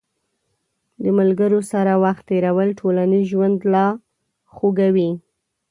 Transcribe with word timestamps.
د 1.03 1.05
ملګرو 1.19 1.59
سره 1.71 1.91
وخت 2.03 2.23
تېرول 2.31 2.69
ټولنیز 2.79 3.23
ژوند 3.31 3.57
لا 3.73 3.87
خوږوي. 4.53 5.11